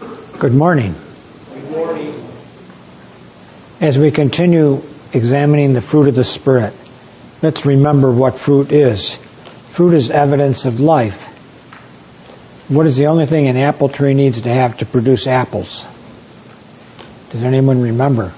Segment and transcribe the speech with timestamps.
[0.00, 0.94] Good morning.
[1.52, 2.14] Good morning.
[3.80, 4.80] As we continue
[5.12, 6.72] examining the fruit of the Spirit,
[7.42, 9.16] let's remember what fruit is.
[9.68, 11.24] Fruit is evidence of life.
[12.68, 15.86] What is the only thing an apple tree needs to have to produce apples?
[17.30, 18.32] Does anyone remember?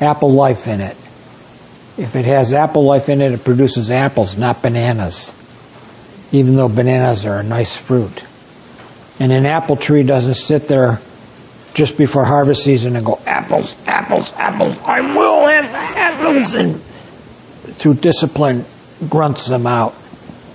[0.00, 0.96] Apple life in it.
[1.96, 5.32] If it has apple life in it, it produces apples, not bananas.
[6.30, 8.24] Even though bananas are a nice fruit.
[9.18, 11.00] And an apple tree doesn't sit there
[11.74, 17.94] just before harvest season and go, apples, apples, apples, I will have apples, and through
[17.94, 18.64] discipline
[19.08, 19.94] grunts them out.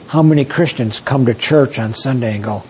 [0.08, 2.64] How many Christians come to church on Sunday and go,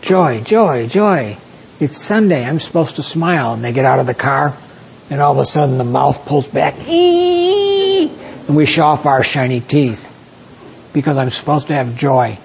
[0.00, 1.36] joy, joy, joy,
[1.80, 4.56] it's Sunday, I'm supposed to smile, and they get out of the car,
[5.10, 9.60] and all of a sudden the mouth pulls back, and we show off our shiny
[9.60, 10.08] teeth
[10.92, 12.38] because I'm supposed to have joy,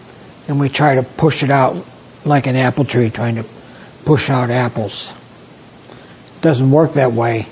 [0.47, 1.75] and we try to push it out
[2.27, 3.45] like an apple tree trying to
[4.05, 5.11] push out apples.
[6.35, 7.47] It doesn't work that way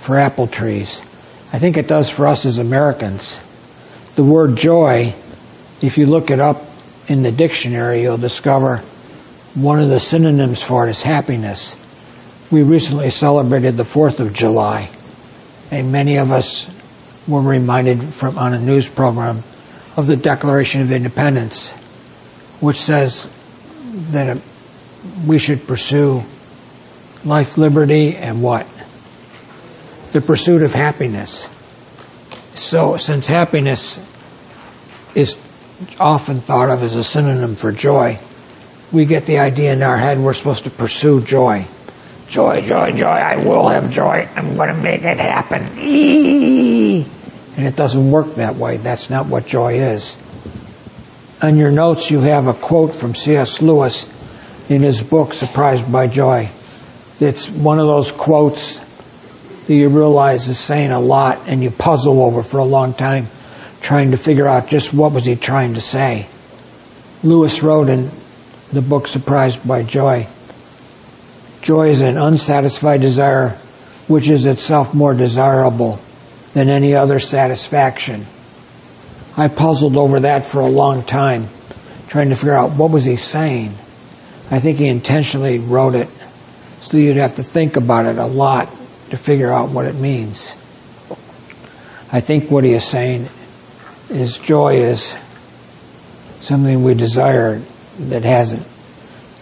[0.00, 1.00] for apple trees.
[1.52, 3.40] I think it does for us as Americans.
[4.16, 5.14] The word joy,
[5.80, 6.62] if you look it up
[7.08, 8.78] in the dictionary, you'll discover
[9.54, 11.76] one of the synonyms for it is happiness.
[12.50, 14.90] We recently celebrated the 4th of July,
[15.70, 16.68] and many of us
[17.26, 19.42] were reminded from on a news program
[19.96, 21.70] of the Declaration of Independence,
[22.60, 23.28] which says
[24.10, 24.38] that
[25.26, 26.22] we should pursue
[27.24, 28.66] life, liberty, and what?
[30.12, 31.48] The pursuit of happiness.
[32.54, 34.00] So, since happiness
[35.14, 35.36] is
[35.98, 38.18] often thought of as a synonym for joy,
[38.92, 41.66] we get the idea in our head we're supposed to pursue joy.
[42.28, 44.28] Joy, joy, joy, I will have joy.
[44.34, 45.78] I'm going to make it happen.
[45.78, 47.06] Eee!
[47.56, 48.76] And it doesn't work that way.
[48.78, 50.16] That's not what joy is.
[51.44, 53.60] On your notes, you have a quote from C.S.
[53.60, 54.08] Lewis
[54.70, 56.48] in his book, Surprised by Joy.
[57.20, 58.78] It's one of those quotes
[59.66, 63.26] that you realize is saying a lot and you puzzle over for a long time
[63.82, 66.26] trying to figure out just what was he trying to say.
[67.22, 68.08] Lewis wrote in
[68.72, 70.26] the book Surprised by Joy,
[71.60, 73.50] Joy is an unsatisfied desire
[74.08, 76.00] which is itself more desirable
[76.54, 78.24] than any other satisfaction.
[79.36, 81.48] I puzzled over that for a long time,
[82.08, 83.74] trying to figure out what was he saying.
[84.50, 86.08] I think he intentionally wrote it
[86.84, 88.68] so you'd have to think about it a lot
[89.08, 90.54] to figure out what it means.
[92.12, 93.28] I think what he is saying
[94.10, 95.16] is joy is
[96.40, 97.60] something we desire
[97.98, 98.66] that hasn't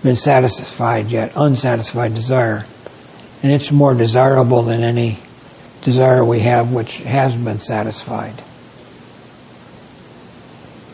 [0.04, 2.64] been satisfied yet, unsatisfied desire.
[3.42, 5.19] And it's more desirable than any
[5.82, 8.34] desire we have which has been satisfied.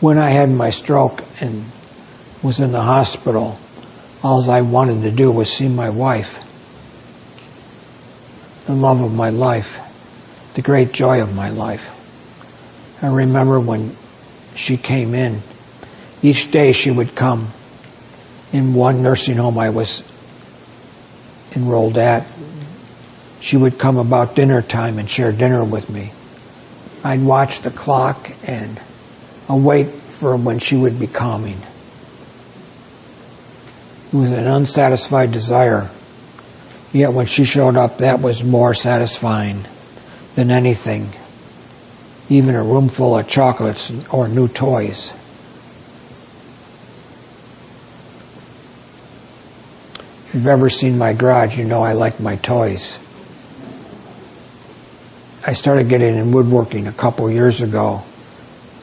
[0.01, 1.65] When I had my stroke and
[2.41, 3.59] was in the hospital,
[4.23, 6.45] all I wanted to do was see my wife,
[8.65, 9.77] the love of my life,
[10.53, 11.95] the great joy of my life.
[13.01, 13.95] I remember when
[14.55, 15.41] she came in,
[16.21, 17.49] each day she would come
[18.51, 20.03] in one nursing home I was
[21.55, 22.25] enrolled at
[23.39, 26.11] she would come about dinner time and share dinner with me.
[27.03, 28.79] I'd watch the clock and
[29.49, 31.59] await for when she would be coming.
[34.13, 35.89] It was an unsatisfied desire.
[36.93, 39.65] Yet when she showed up, that was more satisfying
[40.35, 41.09] than anything,
[42.29, 45.13] even a room full of chocolates or new toys.
[50.27, 52.99] If you've ever seen my garage, you know I like my toys.
[55.45, 58.03] I started getting in woodworking a couple years ago.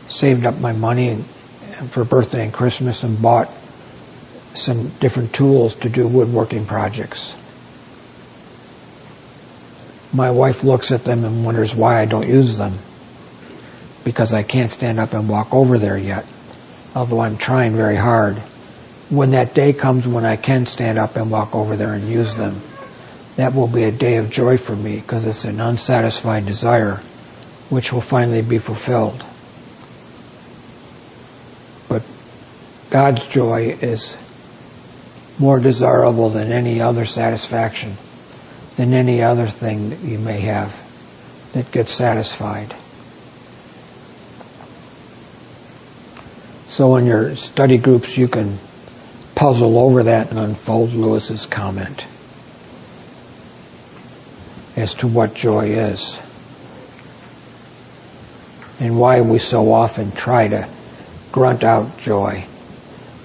[0.08, 1.16] Saved up my money
[1.90, 3.50] for birthday and Christmas and bought
[4.54, 7.34] some different tools to do woodworking projects.
[10.12, 12.78] My wife looks at them and wonders why I don't use them.
[14.04, 16.24] Because I can't stand up and walk over there yet.
[16.94, 18.36] Although I'm trying very hard.
[19.10, 22.34] When that day comes when I can stand up and walk over there and use
[22.34, 22.60] them,
[23.36, 27.02] that will be a day of joy for me because it's an unsatisfied desire
[27.68, 29.24] which will finally be fulfilled.
[32.90, 34.16] God's joy is
[35.38, 37.96] more desirable than any other satisfaction,
[38.76, 40.74] than any other thing that you may have
[41.52, 42.74] that gets satisfied.
[46.68, 48.58] So in your study groups, you can
[49.34, 52.04] puzzle over that and unfold Lewis's comment
[54.76, 56.18] as to what joy is
[58.78, 60.68] and why we so often try to
[61.32, 62.46] grunt out joy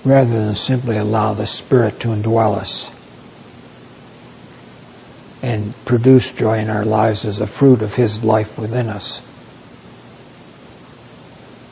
[0.04, 2.92] rather than simply allow the Spirit to indwell us.
[5.42, 9.22] and produce joy in our lives as a fruit of His life within us.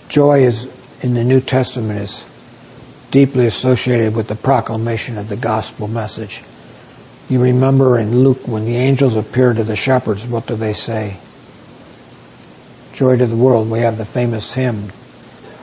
[0.10, 0.68] Joy is,
[1.04, 2.26] in the New Testament, is
[3.12, 6.42] deeply associated with the proclamation of the gospel message.
[7.30, 11.18] You remember in Luke when the angels appear to the shepherds, what do they say?
[12.94, 13.70] Joy to the world.
[13.70, 14.92] We have the famous hymn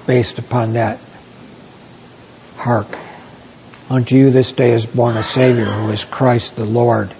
[0.06, 1.00] based upon that.
[2.66, 2.88] Hark.
[3.88, 7.14] Unto you this day is born a Savior who is Christ the Lord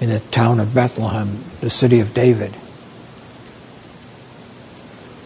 [0.00, 2.56] in the town of Bethlehem, the city of David.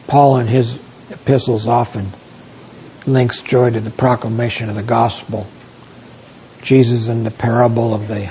[0.06, 0.80] Paul in his
[1.10, 2.06] epistles often
[3.06, 5.46] links joy to the proclamation of the gospel.
[6.62, 8.28] Jesus in the parable of the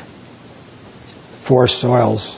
[1.43, 2.35] four soils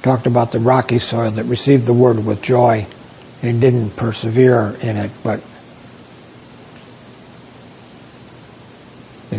[0.00, 2.86] talked about the rocky soil that received the word with joy
[3.42, 5.42] and didn't persevere in it, but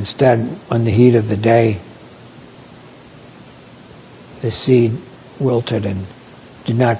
[0.01, 0.39] instead,
[0.71, 1.77] on the heat of the day,
[4.41, 4.97] the seed
[5.39, 6.07] wilted and
[6.65, 6.99] did not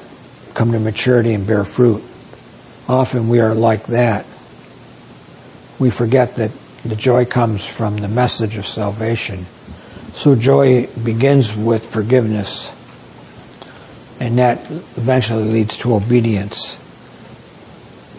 [0.54, 2.04] come to maturity and bear fruit.
[2.88, 4.28] Often we are like that.
[5.80, 6.52] We forget that
[6.86, 9.48] the joy comes from the message of salvation.
[10.14, 12.72] So joy begins with forgiveness,
[14.20, 16.76] and that eventually leads to obedience.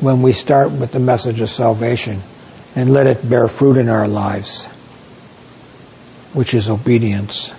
[0.01, 2.21] When we start with the message of salvation
[2.75, 4.67] and let it bear fruit in our lives,
[6.33, 7.53] which is obedience,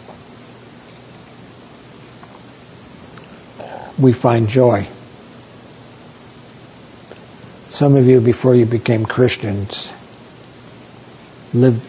[3.99, 4.87] we find joy.
[7.69, 9.91] Some of you, before you became Christians,
[11.53, 11.81] lived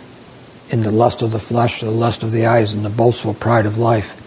[0.70, 3.66] in the lust of the flesh, the lust of the eyes, and the boastful pride
[3.66, 4.20] of life.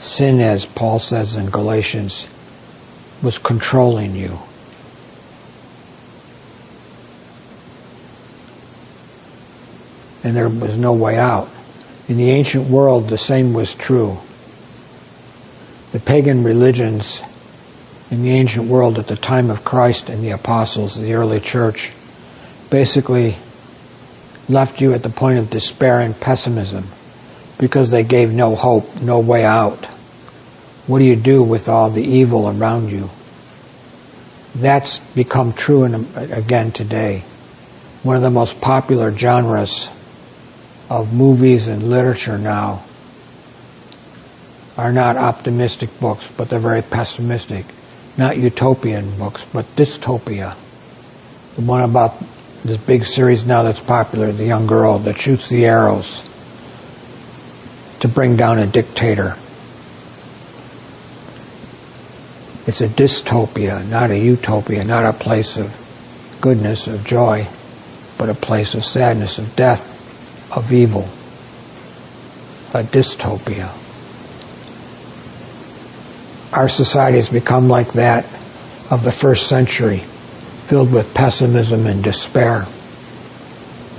[0.00, 2.26] Sin, as Paul says in Galatians,
[3.22, 4.38] was controlling you.
[10.24, 11.48] And there was no way out.
[12.08, 14.18] In the ancient world, the same was true.
[15.92, 17.22] The pagan religions
[18.10, 21.92] in the ancient world at the time of Christ and the apostles, the early church,
[22.70, 23.36] basically
[24.48, 26.84] left you at the point of despair and pessimism
[27.58, 29.84] because they gave no hope, no way out.
[30.86, 33.08] What do you do with all the evil around you?
[34.54, 37.24] That's become true in, again today.
[38.02, 39.88] One of the most popular genres
[40.90, 42.82] of movies and literature now
[44.76, 47.64] are not optimistic books, but they're very pessimistic
[48.16, 50.56] not utopian books, but dystopia.
[51.56, 52.14] The one about
[52.64, 56.22] this big series now that's popular, the young girl that shoots the arrows
[58.00, 59.36] to bring down a dictator.
[62.66, 67.46] It's a dystopia, not a utopia, not a place of goodness, of joy,
[68.16, 69.90] but a place of sadness, of death,
[70.54, 71.08] of evil.
[72.72, 73.70] A dystopia
[76.54, 78.24] our society has become like that
[78.90, 82.66] of the first century, filled with pessimism and despair.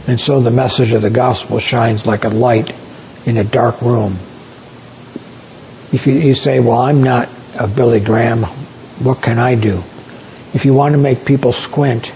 [0.08, 2.74] And so the message of the gospel shines like a light
[3.26, 4.14] in a dark room.
[5.92, 9.84] If you, you say, well, I'm not a Billy Graham, what can I do?
[10.54, 12.14] If you want to make people squint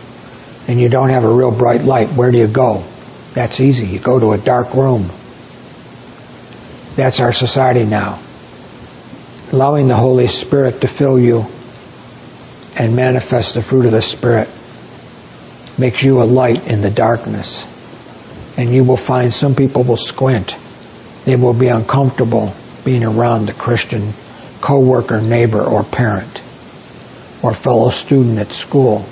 [0.67, 2.83] and you don't have a real bright light, where do you go?
[3.33, 3.87] That's easy.
[3.87, 5.09] You go to a dark room.
[6.95, 8.19] That's our society now
[9.51, 11.45] allowing the Holy Spirit to fill you
[12.77, 14.47] and manifest the fruit of the Spirit
[15.77, 17.65] makes you a light in the darkness.
[18.57, 20.55] And you will find some people will squint.
[21.25, 22.53] They will be uncomfortable
[22.85, 24.13] being around the Christian
[24.61, 26.41] co-worker, neighbor, or parent,
[27.41, 29.07] or fellow student at school.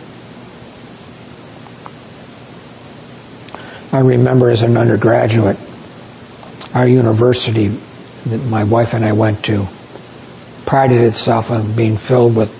[3.97, 5.57] I remember as an undergraduate,
[6.75, 7.69] our university
[8.27, 9.67] that my wife and I went to,
[10.67, 12.53] prided itself on being filled with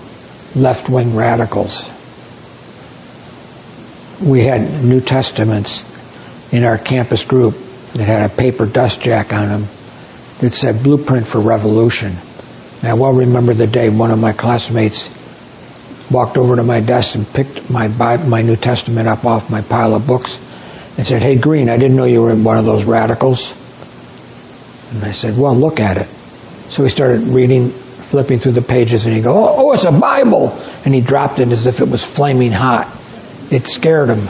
[0.56, 1.88] left-wing radicals.
[4.20, 5.84] We had New Testaments
[6.52, 7.54] in our campus group
[7.92, 9.68] that had a paper dust jack on them
[10.40, 12.16] that said Blueprint for Revolution.
[12.80, 15.08] And I well remember the day one of my classmates
[16.10, 17.86] walked over to my desk and picked my
[18.26, 20.40] my New Testament up off my pile of books
[20.98, 23.54] and said, "Hey, Green, I didn't know you were one of those radicals."
[24.92, 26.08] And I said, "Well, look at it."
[26.68, 27.72] So he started reading
[28.08, 30.58] flipping through the pages and he'd go, oh, oh, it's a Bible.
[30.84, 32.86] And he dropped it as if it was flaming hot.
[33.50, 34.28] It scared him.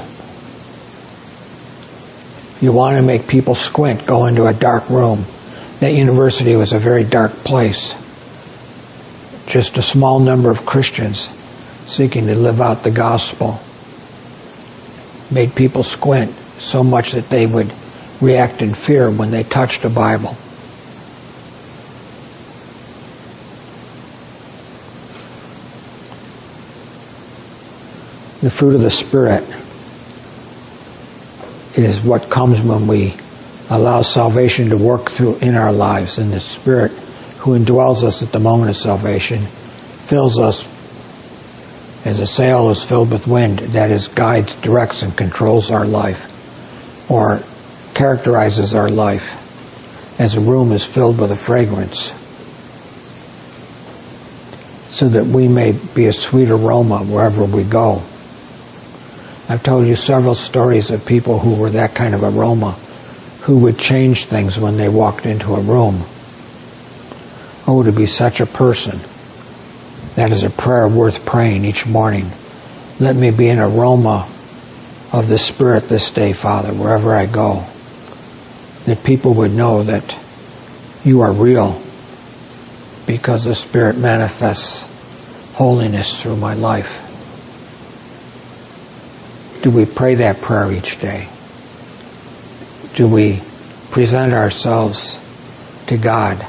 [2.61, 5.25] You want to make people squint, go into a dark room.
[5.79, 7.95] That university was a very dark place.
[9.47, 11.33] Just a small number of Christians
[11.87, 13.61] seeking to live out the gospel
[15.31, 17.73] made people squint so much that they would
[18.21, 20.37] react in fear when they touched a Bible.
[28.41, 29.43] The fruit of the Spirit
[31.77, 33.15] is what comes when we
[33.71, 36.93] allow salvation to work through in our lives and the Spirit
[37.39, 39.45] who indwells us at the moment of salvation
[40.07, 40.69] fills us
[42.05, 46.28] as a sail is filled with wind, that is, guides, directs, and controls our life
[47.09, 47.43] or
[47.95, 49.35] characterizes our life
[50.21, 52.13] as a room is filled with a fragrance
[54.91, 58.03] so that we may be a sweet aroma wherever we go.
[59.49, 62.73] I've told you several stories of people who were that kind of aroma,
[63.43, 66.03] who would change things when they walked into a room.
[67.67, 68.99] Oh, to be such a person.
[70.17, 72.31] That is a prayer worth praying each morning.
[72.99, 74.29] Let me be an aroma
[75.13, 77.65] of the Spirit this day, Father, wherever I go.
[78.85, 80.19] That people would know that
[81.05, 81.81] you are real
[83.07, 84.87] because the Spirit manifests
[85.55, 87.05] holiness through my life.
[89.63, 91.29] Do we pray that prayer each day?
[92.95, 93.41] Do we
[93.91, 95.19] present ourselves
[95.87, 96.45] to God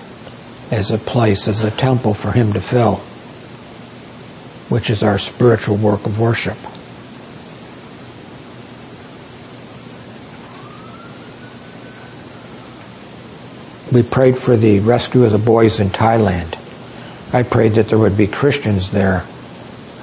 [0.71, 2.97] as a place, as a temple for Him to fill,
[4.69, 6.57] which is our spiritual work of worship?
[13.91, 16.55] We prayed for the rescue of the boys in Thailand.
[17.33, 19.19] I prayed that there would be Christians there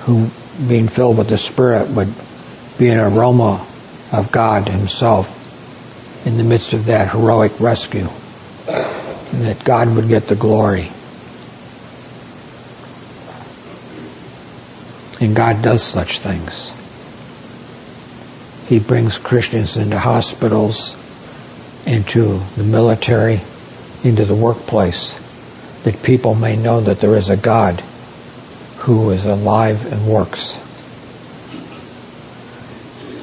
[0.04, 0.28] who,
[0.68, 2.12] being filled with the Spirit, would
[2.78, 3.64] be an aroma
[4.12, 5.32] of God Himself
[6.26, 8.08] in the midst of that heroic rescue.
[8.68, 10.90] And that God would get the glory.
[15.20, 16.72] And God does such things.
[18.68, 20.96] He brings Christians into hospitals,
[21.86, 23.40] into the military,
[24.04, 25.14] into the workplace,
[25.84, 27.80] that people may know that there is a God
[28.78, 30.56] who is alive and works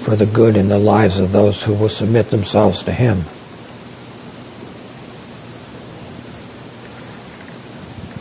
[0.03, 3.21] for the good in the lives of those who will submit themselves to Him.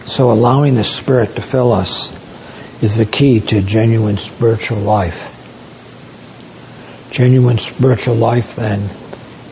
[0.07, 2.13] So allowing the Spirit to fill us
[2.83, 5.29] is the key to genuine spiritual life.
[7.11, 8.89] Genuine spiritual life then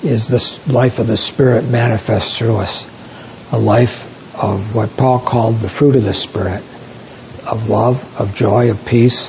[0.02, 2.86] is the life of the Spirit manifest through us.
[3.52, 4.06] A life
[4.42, 6.62] of what Paul called the fruit of the Spirit,
[7.46, 9.28] of love, of joy, of peace,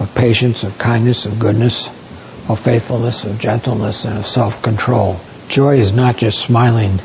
[0.00, 1.88] of patience, of kindness, of goodness,
[2.48, 5.20] of faithfulness, of gentleness, and of self-control.
[5.48, 7.00] Joy is not just smiling,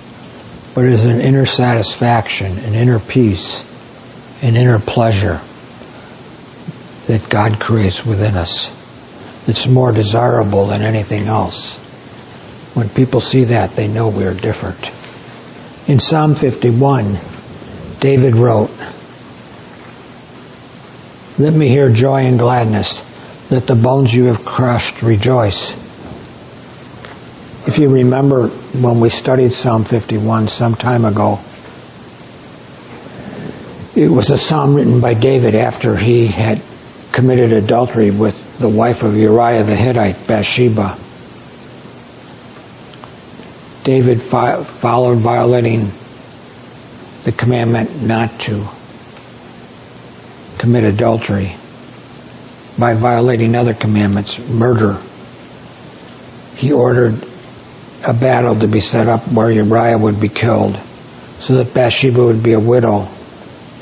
[0.73, 3.63] but it is an inner satisfaction, an inner peace,
[4.41, 5.39] an inner pleasure
[7.07, 8.71] that God creates within us.
[9.47, 11.79] It's more desirable than anything else.
[12.75, 14.91] When people see that, they know we are different.
[15.89, 17.17] In Psalm 51,
[17.99, 18.69] David wrote,
[21.39, 23.01] Let me hear joy and gladness
[23.49, 25.73] let the bones you have crushed rejoice.
[27.67, 31.39] If you remember when we studied Psalm 51 some time ago,
[33.95, 36.61] it was a psalm written by David after he had
[37.11, 40.97] committed adultery with the wife of Uriah the Hittite, Bathsheba.
[43.85, 45.91] David followed violating
[47.23, 48.67] the commandment not to
[50.57, 51.55] commit adultery
[52.79, 54.99] by violating other commandments, murder.
[56.55, 57.23] He ordered
[58.03, 60.79] a battle to be set up where Uriah would be killed
[61.37, 63.07] so that Bathsheba would be a widow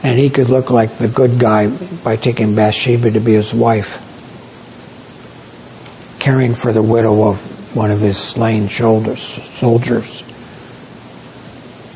[0.03, 1.67] and he could look like the good guy
[2.03, 4.01] by taking Bathsheba to be his wife,
[6.19, 10.24] caring for the widow of one of his slain shoulders, soldiers.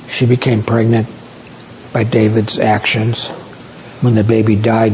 [0.09, 1.07] She became pregnant
[1.93, 3.27] by David's actions.
[4.01, 4.93] When the baby died,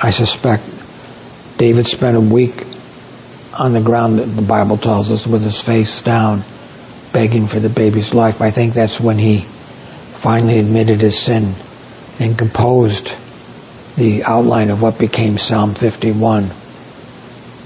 [0.00, 0.64] I suspect
[1.56, 2.54] David spent a week
[3.58, 6.42] on the ground, the Bible tells us, with his face down,
[7.12, 8.40] begging for the baby's life.
[8.40, 11.54] I think that's when he finally admitted his sin
[12.20, 13.12] and composed
[13.96, 16.50] the outline of what became Psalm 51.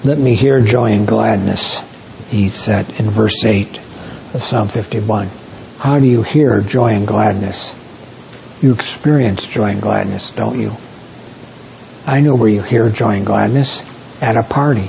[0.04, 1.78] Let me hear joy and gladness,
[2.28, 3.78] he said in verse 8
[4.34, 5.28] of Psalm 51.
[5.78, 7.72] How do you hear joy and gladness?
[8.60, 10.72] You experience joy and gladness, don't you?
[12.04, 13.84] I know where you hear joy and gladness
[14.20, 14.88] at a party.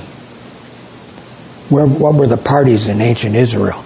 [1.68, 3.84] Where, what were the parties in ancient Israel?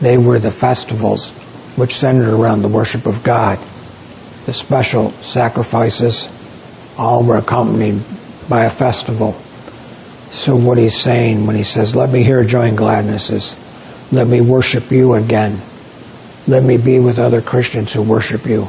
[0.00, 1.30] They were the festivals
[1.76, 3.58] which centered around the worship of God.
[4.46, 6.26] The special sacrifices
[6.96, 8.00] all were accompanied
[8.48, 9.36] by a festival.
[10.30, 13.56] So what he's saying when he says, let me hear joy and gladness is,
[14.12, 15.60] let me worship you again.
[16.46, 18.68] Let me be with other Christians who worship you.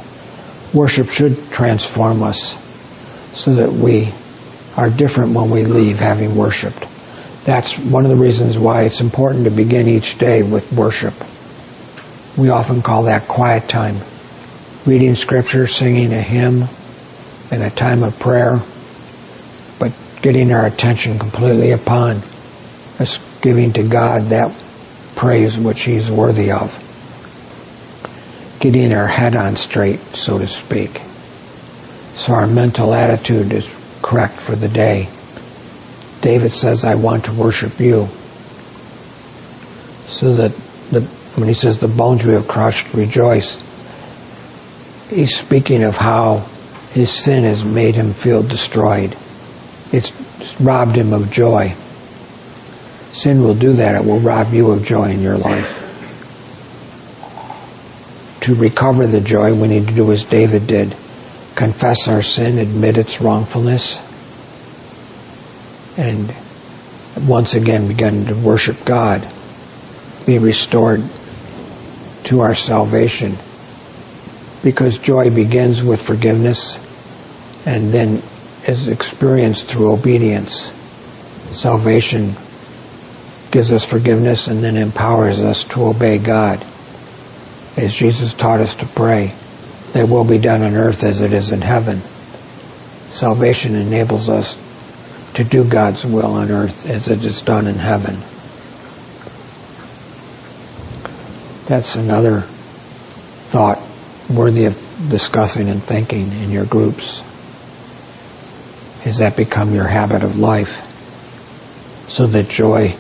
[0.74, 2.56] Worship should transform us
[3.34, 4.12] so that we
[4.76, 6.86] are different when we leave having worshiped.
[7.46, 11.14] That's one of the reasons why it's important to begin each day with worship.
[12.38, 13.98] We often call that quiet time.
[14.86, 16.64] Reading scripture, singing a hymn,
[17.52, 18.62] and a time of prayer,
[20.28, 22.18] getting our attention completely upon
[23.00, 24.54] us giving to God that
[25.16, 26.84] praise which He's worthy of.
[28.60, 31.00] Getting our head on straight, so to speak.
[32.16, 35.08] So our mental attitude is correct for the day.
[36.20, 38.10] David says, I want to worship you.
[40.08, 40.52] So that
[40.92, 41.04] the,
[41.38, 43.56] when he says the bones we have crushed rejoice,
[45.10, 46.46] he's speaking of how
[46.92, 49.16] his sin has made him feel destroyed.
[49.92, 50.12] It's
[50.60, 51.74] robbed him of joy.
[53.12, 53.96] Sin will do that.
[53.96, 55.84] It will rob you of joy in your life.
[58.42, 60.96] To recover the joy, we need to do as David did.
[61.56, 64.00] Confess our sin, admit its wrongfulness,
[65.98, 66.34] and
[67.28, 69.28] once again begin to worship God.
[70.26, 71.02] Be restored
[72.26, 73.36] to our salvation.
[74.64, 76.78] Because joy begins with forgiveness
[77.66, 78.22] and then
[78.68, 80.72] is experienced through obedience.
[81.52, 82.36] Salvation
[83.52, 86.66] gives us forgiveness and then empowers us to obey God.
[87.78, 89.34] As Jesus taught us to pray,
[89.94, 92.02] Thy will be done on earth as it is in heaven.
[93.10, 94.58] Salvation enables us
[95.36, 98.16] to do God's will on earth as it is done in heaven.
[101.68, 102.42] That's another
[103.50, 103.80] thought
[104.30, 104.76] worthy of
[105.10, 107.24] discussing and thinking in your groups.
[109.08, 110.84] Has that become your habit of life
[112.10, 112.94] so that joy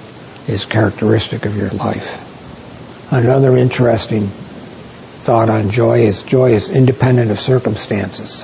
[0.47, 3.11] is characteristic of your life?
[3.11, 8.43] Another interesting thought on joy is joy is independent of circumstances.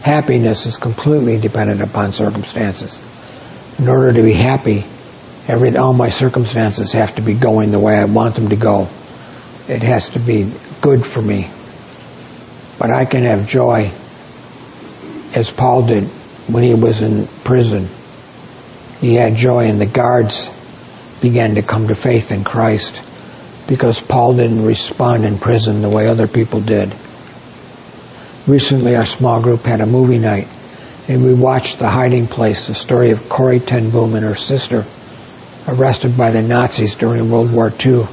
[0.00, 2.98] Happiness is completely dependent upon circumstances.
[3.78, 4.86] In order to be happy,
[5.46, 8.88] every, all my circumstances have to be going the way I want them to go.
[9.68, 10.50] It has to be
[10.80, 11.50] good for me.
[12.78, 13.90] But I can have joy
[15.34, 16.08] as Paul did
[16.52, 17.88] when he was in prison.
[19.00, 20.50] He had joy and the guards
[21.20, 23.02] began to come to faith in Christ
[23.66, 26.92] because Paul didn't respond in prison the way other people did.
[28.46, 30.48] Recently, our small group had a movie night,
[31.08, 34.84] and we watched The Hiding Place, the story of Corrie ten Boom and her sister,
[35.68, 38.04] arrested by the Nazis during World War II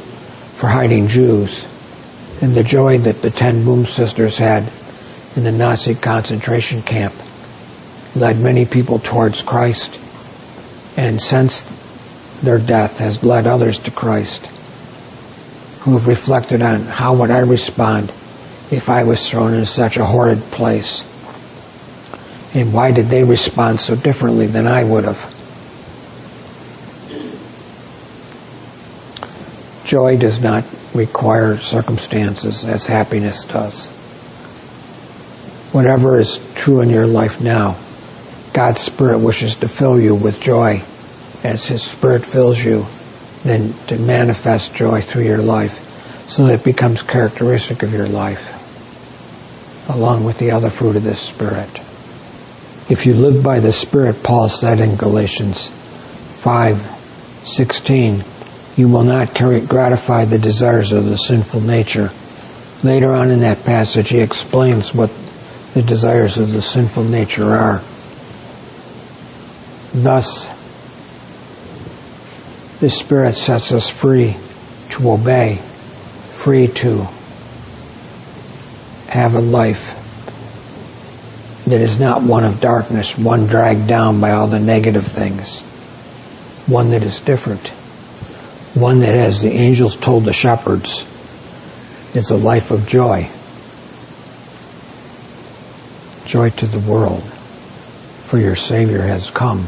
[0.55, 1.65] for hiding Jews,
[2.41, 4.69] and the joy that the ten Boom sisters had
[5.35, 7.13] in the Nazi concentration camp
[8.19, 9.99] led many people towards Christ,
[10.97, 11.63] and since
[12.41, 14.45] their death has led others to Christ
[15.87, 18.09] who have reflected on how would I respond
[18.69, 21.03] if I was thrown in such a horrid place?
[22.53, 25.33] And why did they respond so differently than I would have?
[29.85, 33.87] Joy does not require circumstances as happiness does.
[35.71, 37.77] Whatever is true in your life now,
[38.57, 40.81] God's Spirit wishes to fill you with joy
[41.43, 42.87] as His Spirit fills you,
[43.43, 45.77] then to manifest joy through your life
[46.27, 48.55] so that it becomes characteristic of your life
[49.91, 51.69] along with the other fruit of the Spirit.
[52.89, 55.69] If you live by the Spirit, Paul said in Galatians
[56.41, 58.23] 5:16,
[58.75, 62.09] you will not gratify the desires of the sinful nature.
[62.81, 65.11] Later on in that passage, he explains what
[65.75, 67.83] the desires of the sinful nature are.
[70.03, 70.47] Thus,
[72.79, 74.37] the Spirit sets us free
[74.91, 75.55] to obey,
[76.29, 77.07] free to
[79.07, 79.95] have a life
[81.65, 85.61] that is not one of darkness, one dragged down by all the negative things,
[86.67, 87.69] one that is different,
[88.75, 91.05] one that, as the angels told the shepherds,
[92.13, 93.27] is a life of joy.
[96.27, 97.23] Joy to the world,
[98.25, 99.67] for your Savior has come.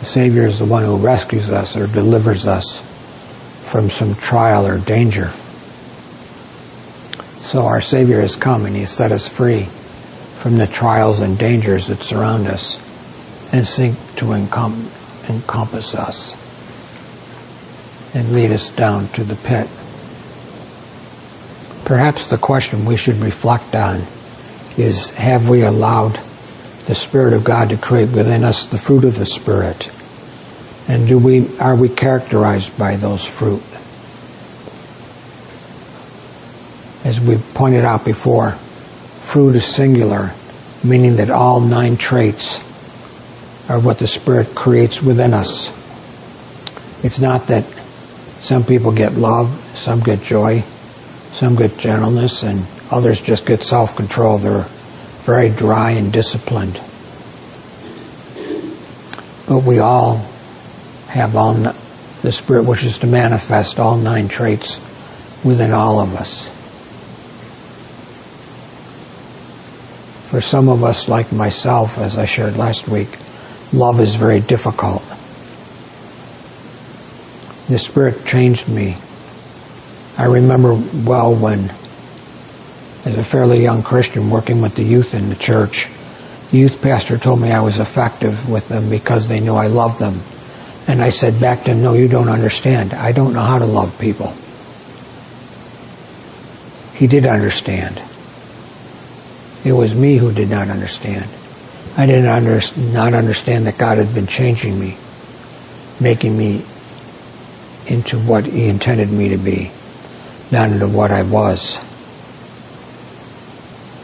[0.00, 2.82] The Savior is the one who rescues us or delivers us
[3.64, 5.32] from some trial or danger.
[7.40, 11.88] So our Savior has come and He's set us free from the trials and dangers
[11.88, 12.78] that surround us
[13.52, 16.36] and seek to encompass us
[18.14, 19.68] and lead us down to the pit.
[21.84, 24.02] Perhaps the question we should reflect on
[24.76, 26.20] is have we allowed
[26.88, 29.88] the Spirit of God to create within us the fruit of the Spirit?
[30.88, 33.62] And do we are we characterized by those fruit?
[37.08, 40.30] as we pointed out before, fruit is singular,
[40.84, 42.58] meaning that all nine traits
[43.70, 45.70] are what the Spirit creates within us.
[47.02, 47.64] It's not that
[48.40, 50.60] some people get love, some get joy,
[51.32, 54.38] some get gentleness, and others just get self-control.
[54.38, 54.66] They're
[55.28, 56.80] very dry and disciplined.
[59.46, 60.26] But we all
[61.08, 64.80] have all the Spirit wishes to manifest all nine traits
[65.44, 66.48] within all of us.
[70.30, 73.08] For some of us, like myself, as I shared last week,
[73.70, 75.02] love is very difficult.
[77.68, 78.96] The Spirit changed me.
[80.16, 80.72] I remember
[81.04, 81.70] well when,
[83.08, 85.88] as a fairly young Christian working with the youth in the church,
[86.50, 89.98] the youth pastor told me I was effective with them because they knew I loved
[89.98, 90.20] them.
[90.86, 92.92] And I said back to him, no, you don't understand.
[92.92, 94.34] I don't know how to love people.
[96.98, 97.98] He did understand.
[99.64, 101.26] It was me who did not understand.
[101.96, 102.42] I did not,
[102.76, 104.98] not understand that God had been changing me,
[105.98, 106.62] making me
[107.86, 109.70] into what He intended me to be,
[110.52, 111.78] not into what I was,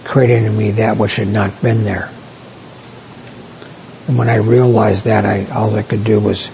[0.04, 2.10] creating in me that which had not been there.
[4.06, 6.50] And when I realized that, I, all I could do was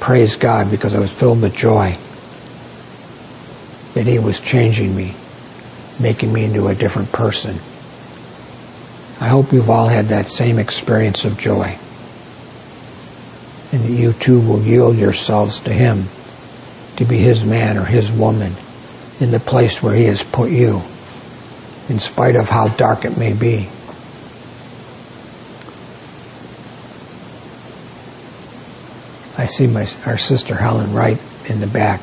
[0.00, 1.96] praise God because I was filled with joy
[3.94, 5.14] that He was changing me,
[5.98, 7.56] making me into a different person.
[9.18, 11.78] I hope you've all had that same experience of joy.
[13.72, 16.04] And that you too will yield yourselves to Him
[16.96, 18.52] to be His man or His woman
[19.18, 20.82] in the place where He has put you,
[21.88, 23.68] in spite of how dark it may be.
[29.38, 31.18] I see my, our sister Helen right
[31.48, 32.00] in the back.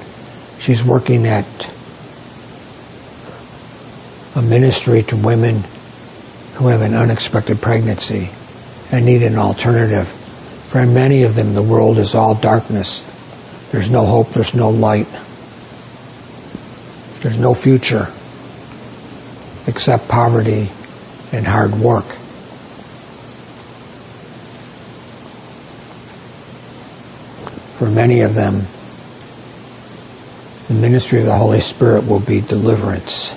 [0.60, 1.46] She's working at
[4.36, 5.64] a ministry to women
[6.56, 8.30] who have an unexpected pregnancy
[8.92, 10.08] and need an alternative.
[10.08, 13.04] For many of them, the world is all darkness.
[13.72, 15.08] There's no hope, there's no light,
[17.22, 18.08] there's no future
[19.68, 20.70] except poverty
[21.32, 22.06] and hard work.
[27.78, 28.64] For many of them,
[30.68, 33.34] the ministry of the Holy Spirit will be deliverance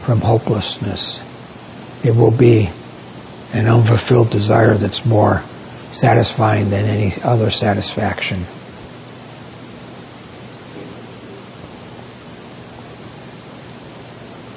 [0.00, 1.20] from hopelessness
[2.06, 2.70] it will be
[3.52, 5.42] an unfulfilled desire that's more
[5.90, 8.44] satisfying than any other satisfaction.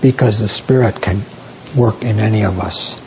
[0.02, 1.22] Because the Spirit can
[1.76, 3.00] work in any of us.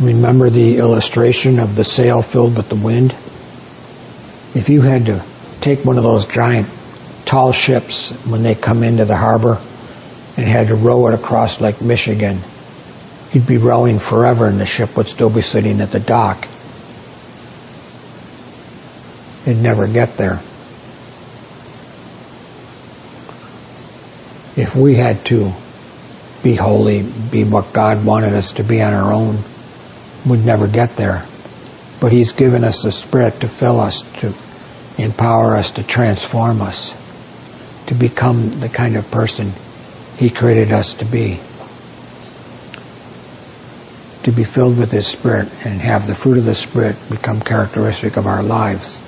[0.00, 3.12] Remember the illustration of the sail filled with the wind?
[4.54, 5.24] If you had to
[5.60, 6.68] take one of those giant
[7.24, 9.60] tall ships when they come into the harbor
[10.36, 12.38] and had to row it across Lake Michigan,
[13.32, 16.46] you'd be rowing forever and the ship would still be sitting at the dock.
[19.46, 20.40] It'd never get there.
[24.56, 25.52] If we had to
[26.42, 29.38] be holy, be what God wanted us to be on our own,
[30.26, 31.26] we'd never get there.
[32.00, 34.34] But He's given us the Spirit to fill us, to
[34.98, 36.94] empower us, to transform us,
[37.86, 39.52] to become the kind of person
[40.16, 41.40] he created us to be.
[44.24, 48.16] To be filled with His Spirit and have the fruit of the Spirit become characteristic
[48.16, 49.00] of our lives.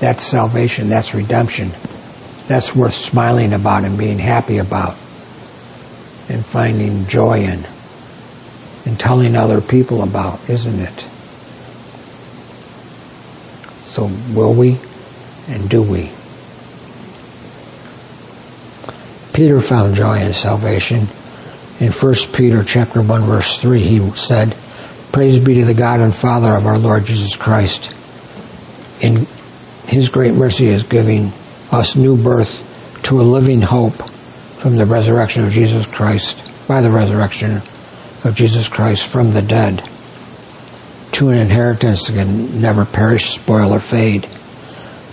[0.00, 0.88] That's salvation.
[0.88, 1.70] That's redemption.
[2.48, 4.96] That's worth smiling about and being happy about
[6.30, 7.66] and finding joy in
[8.86, 11.06] and telling other people about, isn't it?
[13.84, 14.78] So will we
[15.48, 16.10] and do we?
[19.34, 21.06] Peter found joy in salvation.
[21.80, 24.56] In 1 Peter chapter 1 verse 3 he said,
[25.12, 27.94] Praise be to the God and Father of our Lord Jesus Christ.
[29.02, 29.26] In
[29.86, 31.30] his great mercy is giving
[31.70, 33.94] us new birth to a living hope
[34.58, 37.62] from the resurrection of Jesus Christ, by the resurrection
[38.24, 39.82] of Jesus Christ from the dead,
[41.12, 44.28] to an inheritance that can never perish, spoil, or fade.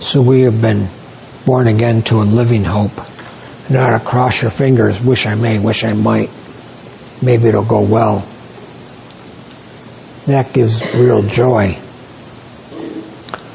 [0.00, 0.88] So we have been
[1.44, 2.98] born again to a living hope
[3.68, 6.30] not to cross your fingers, wish I may, wish I might.
[7.20, 8.20] Maybe it'll go well.
[10.26, 11.78] That gives real joy.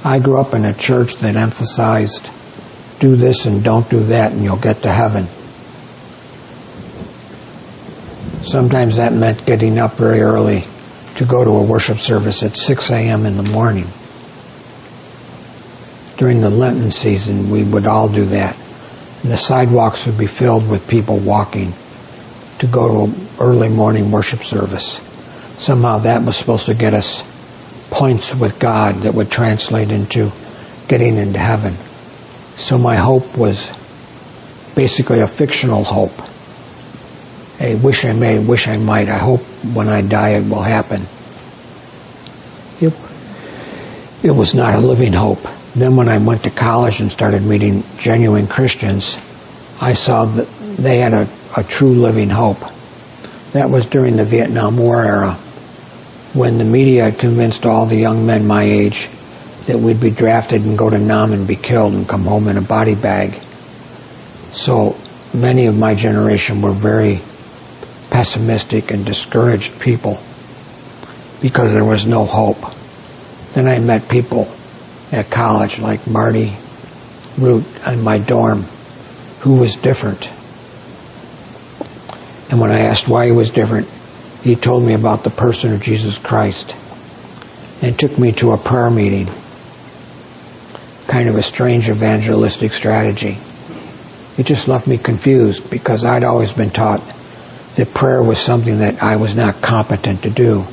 [0.04, 2.30] I grew up in a church that emphasized
[3.02, 5.26] do this and don't do that and you'll get to heaven.
[8.46, 10.64] Sometimes that meant getting up very early
[11.16, 13.26] to go to a worship service at 6 a.m.
[13.26, 13.88] in the morning.
[16.18, 18.56] During the Lenten season, we would all do that
[19.24, 21.74] and the sidewalks would be filled with people walking
[22.60, 25.00] to go to an early morning worship service.
[25.58, 27.24] somehow that was supposed to get us
[27.92, 30.32] points with God that would translate into
[30.88, 31.76] getting into heaven.
[32.56, 33.72] So my hope was
[34.76, 36.14] basically a fictional hope.
[37.60, 39.08] A wish I may, wish I might.
[39.08, 39.42] I hope
[39.74, 41.06] when I die it will happen.
[42.80, 42.94] It,
[44.24, 45.42] it was not a living hope.
[45.76, 49.18] Then when I went to college and started meeting genuine Christians,
[49.80, 52.60] I saw that they had a, a true living hope.
[53.54, 55.34] That was during the Vietnam War era
[56.34, 59.10] when the media had convinced all the young men my age
[59.68, 62.58] that we'd be drafted and go to Nam and be killed and come home in
[62.58, 63.34] a body bag.
[64.52, 64.98] So
[65.34, 67.22] many of my generation were very
[68.10, 70.20] pessimistic and discouraged people
[71.42, 72.60] because there was no hope.
[73.54, 74.52] Then I met people
[75.12, 76.54] at college like Marty
[77.38, 78.64] Root in my dorm
[79.42, 80.30] who was different.
[82.52, 83.88] And when I asked why he was different,
[84.44, 86.76] he told me about the person of Jesus Christ
[87.82, 89.30] and took me to a prayer meeting.
[91.12, 93.38] Kind of a strange evangelistic strategy.
[94.38, 97.02] It just left me confused because I'd always been taught
[97.76, 100.64] that prayer was something that I was not competent to do.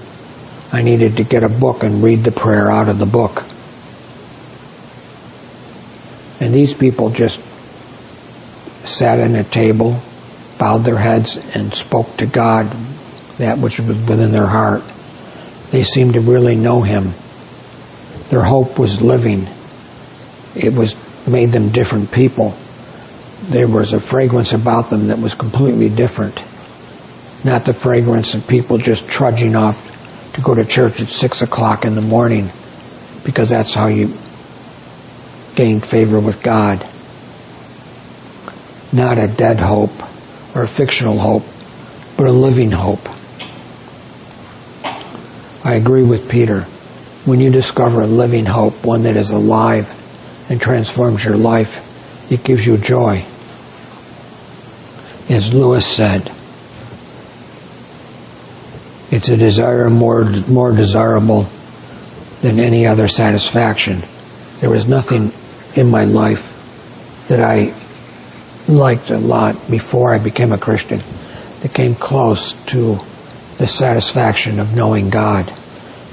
[0.72, 3.42] I needed to get a book and read the prayer out of the book.
[6.40, 7.40] And these people just
[8.86, 10.00] sat at a table,
[10.56, 12.66] bowed their heads, and spoke to God
[13.38, 14.84] that which was within their heart.
[15.72, 17.12] They seemed to really know Him.
[18.28, 19.48] Their hope was living.
[20.54, 20.96] It was
[21.28, 22.56] made them different people.
[23.42, 26.42] There was a fragrance about them that was completely different.
[27.44, 29.84] Not the fragrance of people just trudging off
[30.34, 32.50] to go to church at six o'clock in the morning
[33.24, 34.12] because that's how you
[35.54, 36.84] gain favor with God.
[38.92, 39.92] Not a dead hope
[40.56, 41.44] or a fictional hope,
[42.16, 43.06] but a living hope.
[45.64, 46.62] I agree with Peter.
[47.24, 49.97] When you discover a living hope, one that is alive
[50.48, 51.84] and transforms your life,
[52.32, 53.24] it gives you joy.
[55.28, 56.32] As Lewis said,
[59.10, 61.48] it's a desire more, more desirable
[62.40, 64.02] than any other satisfaction.
[64.60, 65.32] There was nothing
[65.74, 66.54] in my life
[67.28, 67.74] that I
[68.68, 71.02] liked a lot before I became a Christian
[71.60, 72.98] that came close to
[73.56, 75.52] the satisfaction of knowing God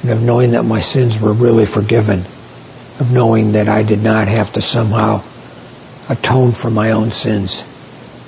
[0.02, 2.26] and of knowing that my sins were really forgiven,
[3.00, 5.24] of knowing that I did not have to somehow
[6.10, 7.64] atone for my own sins,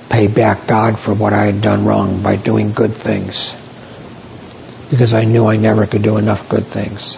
[0.08, 3.54] pay back God for what I had done wrong by doing good things,
[4.90, 7.16] because I knew I never could do enough good things.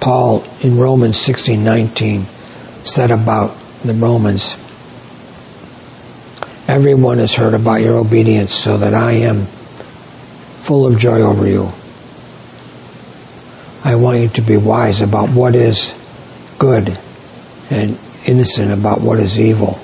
[0.00, 2.26] Paul in Romans 16:19
[2.84, 4.56] said about the Romans
[6.70, 9.46] Everyone has heard about your obedience so that I am
[10.62, 11.72] full of joy over you.
[13.82, 15.94] I want you to be wise about what is
[16.58, 16.98] good
[17.70, 19.78] and innocent about what is evil.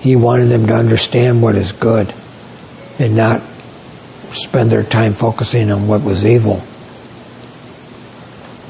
[0.00, 2.14] He wanted them to understand what is good
[2.98, 3.42] and not
[4.30, 6.56] spend their time focusing on what was evil.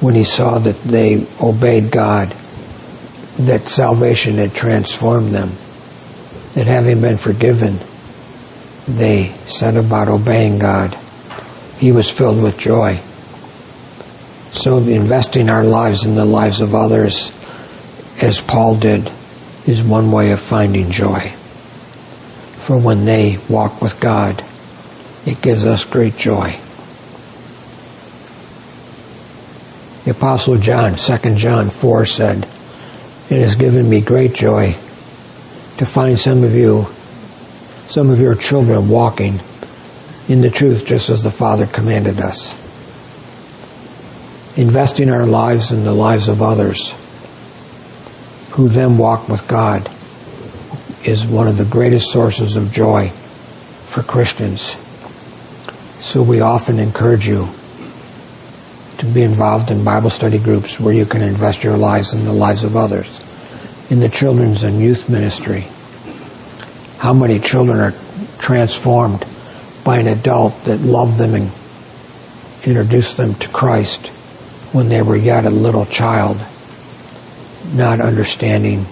[0.01, 2.35] When he saw that they obeyed God,
[3.41, 5.51] that salvation had transformed them
[6.55, 7.79] that having been forgiven,
[8.89, 10.97] they set about obeying God.
[11.79, 13.01] He was filled with joy.
[14.53, 17.33] So investing our lives in the lives of others,
[18.21, 19.11] as Paul did,
[19.67, 21.31] is one way of finding joy.
[22.59, 24.45] For when they walk with God,
[25.25, 26.59] it gives us great joy.
[30.05, 32.45] The Apostle John, 2 John 4 said,
[33.29, 34.73] It has given me great joy
[35.79, 36.87] to find some of you,
[37.89, 39.41] some of your children walking
[40.29, 42.60] in the truth just as the Father commanded us.
[44.57, 46.93] Investing our lives in the lives of others
[48.51, 49.89] who then walk with God
[51.05, 53.11] is one of the greatest sources of joy
[53.87, 54.77] for Christians.
[56.01, 57.49] So we often encourage you
[58.99, 62.33] to be involved in Bible study groups where you can invest your lives in the
[62.33, 63.21] lives of others
[63.89, 65.67] in the children's and youth ministry.
[66.99, 67.95] How many children are
[68.41, 69.25] transformed
[69.85, 71.53] by an adult that loved them and
[72.65, 74.11] introduced them to Christ
[74.73, 76.41] when they were yet a little child,
[77.75, 78.87] not understanding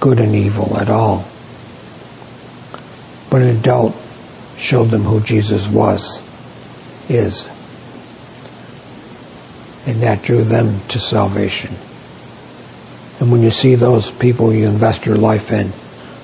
[0.00, 1.26] good and evil at all.
[3.30, 3.96] But an adult
[4.56, 6.22] showed them who Jesus was,
[7.08, 7.48] is.
[9.86, 11.74] And that drew them to salvation.
[13.20, 15.72] And when you see those people you invest your life in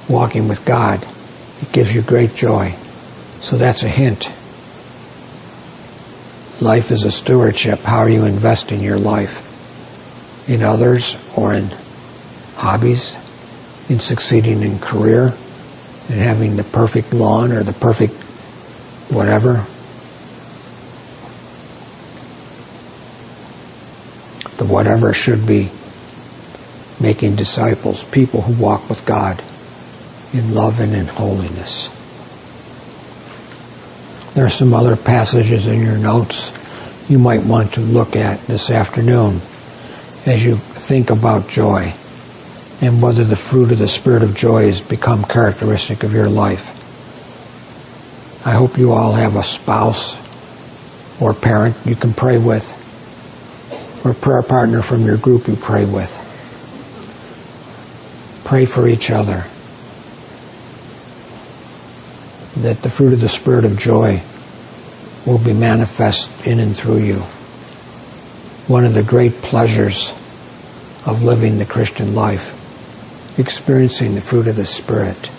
[0.09, 1.05] walking with God,
[1.61, 2.75] it gives you great joy.
[3.41, 4.31] So that's a hint.
[6.61, 7.81] Life is a stewardship.
[7.81, 9.51] How you investing your life?
[10.49, 11.69] In others or in
[12.55, 13.17] hobbies?
[13.89, 15.35] In succeeding in career?
[16.09, 18.15] In having the perfect lawn or the perfect
[19.11, 19.65] whatever?
[24.59, 25.71] The whatever should be
[27.01, 29.43] making disciples, people who walk with God
[30.33, 31.91] in love and in holiness.
[34.35, 36.51] There are some other passages in your notes
[37.09, 39.41] you might want to look at this afternoon
[40.27, 41.93] as you think about joy
[42.81, 46.81] and whether the fruit of the Spirit of joy has become characteristic of your life.
[48.45, 50.17] I hope you all have a spouse
[51.21, 52.81] or parent you can pray with
[54.05, 56.11] or a prayer partner from your group you pray with.
[58.45, 59.45] Pray for each other
[62.57, 64.23] that the fruit of the Spirit of joy
[65.27, 67.17] will be manifest in and through you.
[68.67, 70.13] One of the great pleasures
[71.07, 72.53] of living the Christian life,
[73.39, 75.31] experiencing the fruit of the Spirit.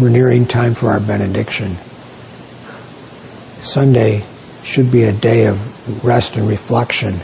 [0.00, 1.76] We're nearing time for our benediction.
[3.60, 4.24] Sunday
[4.62, 7.20] should be a day of rest and reflection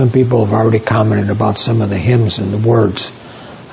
[0.00, 3.12] Some people have already commented about some of the hymns and the words.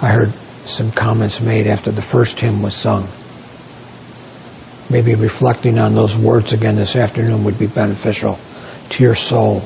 [0.01, 0.33] I heard
[0.65, 3.07] some comments made after the first hymn was sung.
[4.89, 8.37] Maybe reflecting on those words again this afternoon would be beneficial
[8.89, 9.61] to your soul.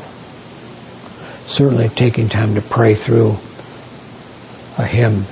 [1.47, 3.37] Certainly taking time to pray through
[4.77, 5.25] a hymn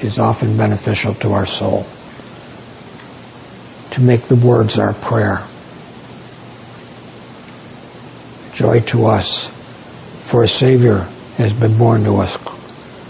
[0.00, 1.86] is often beneficial to our soul.
[3.92, 5.46] To make the words our prayer.
[8.52, 9.48] Joy to us
[10.32, 12.38] for a Savior has been born to us,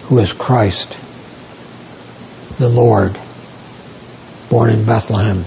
[0.06, 0.98] who is Christ,
[2.58, 3.16] the Lord,
[4.50, 5.44] born in Bethlehem,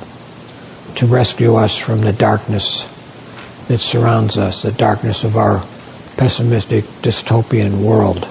[0.96, 2.86] to rescue us from the darkness
[3.68, 5.66] that surrounds us, the darkness of our
[6.16, 8.22] pessimistic dystopian world,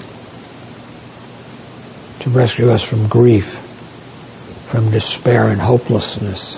[2.21, 3.57] to rescue us from grief,
[4.71, 6.57] from despair and hopelessness,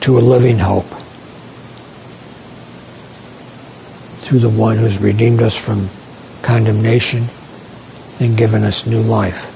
[0.00, 0.90] to a living hope
[4.30, 5.88] through the one who's redeemed us from
[6.40, 7.24] condemnation
[8.20, 9.50] and given us new life.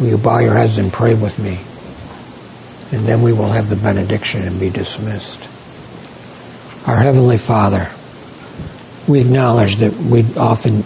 [0.00, 1.58] Will you bow your heads and pray with me?
[2.96, 5.50] And then we will have the benediction and be dismissed.
[6.88, 7.90] Our Heavenly Father,
[9.06, 10.82] we acknowledge that we often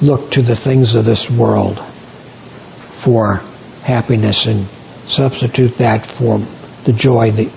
[0.00, 3.42] look to the things of this world for
[3.82, 4.66] happiness and
[5.04, 6.38] substitute that for
[6.84, 7.52] the joy that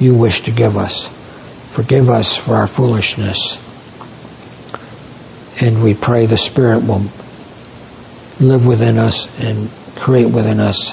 [0.00, 1.17] you wish to give us.
[1.78, 3.56] Forgive us for our foolishness.
[5.62, 7.04] And we pray the Spirit will
[8.40, 10.90] live within us and create within us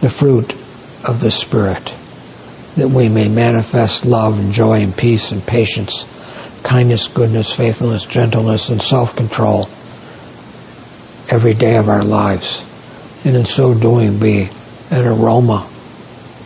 [0.00, 0.54] the fruit
[1.04, 1.92] of the Spirit,
[2.76, 6.06] that we may manifest love and joy and peace and patience,
[6.62, 9.68] kindness, goodness, faithfulness, gentleness, and self-control
[11.28, 12.64] every day of our lives.
[13.26, 14.48] And in so doing be
[14.90, 15.68] an aroma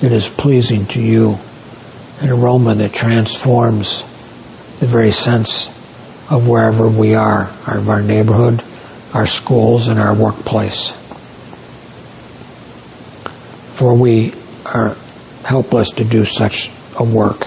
[0.01, 1.39] that is pleasing to you
[2.21, 4.03] an aroma that transforms
[4.81, 5.69] the very sense
[6.31, 8.63] of wherever we are, of our neighborhood,
[9.15, 10.91] our schools, and our workplace.
[13.75, 14.35] For we
[14.67, 14.97] are
[15.45, 17.47] helpless to do such a work.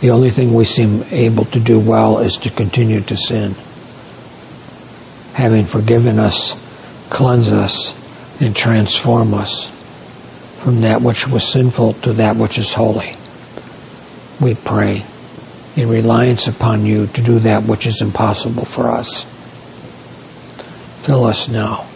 [0.00, 3.54] The only thing we seem able to do well is to continue to sin.
[5.34, 6.54] Having forgiven us,
[7.10, 7.94] cleanse us,
[8.40, 9.79] and transform us
[10.62, 13.16] from that which was sinful to that which is holy.
[14.40, 15.04] We pray
[15.76, 19.24] in reliance upon you to do that which is impossible for us.
[21.06, 21.86] Fill us now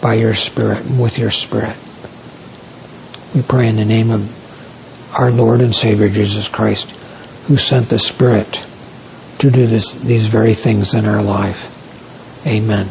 [0.00, 1.76] by your Spirit and with your Spirit.
[3.34, 6.90] We pray in the name of our Lord and Savior Jesus Christ,
[7.46, 8.60] who sent the Spirit
[9.38, 11.66] to do this, these very things in our life.
[12.46, 12.88] Amen.